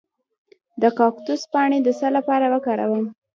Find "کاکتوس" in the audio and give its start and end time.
0.97-1.41